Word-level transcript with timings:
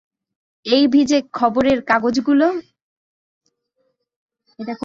এই 0.65 0.83
ভিজে 0.87 1.19
খবরের 1.33 1.79
কাগজগুলো? 1.81 2.47